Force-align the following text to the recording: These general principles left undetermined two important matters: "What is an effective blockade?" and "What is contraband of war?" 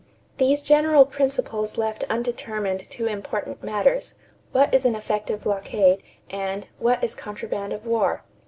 These 0.39 0.63
general 0.63 1.05
principles 1.05 1.77
left 1.77 2.05
undetermined 2.09 2.89
two 2.89 3.05
important 3.05 3.61
matters: 3.63 4.15
"What 4.51 4.73
is 4.73 4.83
an 4.83 4.95
effective 4.95 5.43
blockade?" 5.43 6.01
and 6.27 6.65
"What 6.79 7.03
is 7.03 7.13
contraband 7.13 7.71
of 7.71 7.85
war?" 7.85 8.23